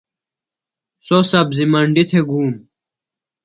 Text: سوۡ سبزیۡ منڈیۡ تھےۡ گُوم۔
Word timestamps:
سوۡ 1.05 1.23
سبزیۡ 1.31 1.69
منڈیۡ 1.71 2.07
تھےۡ 2.09 2.25
گُوم۔ 2.29 2.49